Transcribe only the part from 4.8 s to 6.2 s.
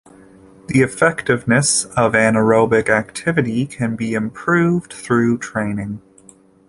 through training.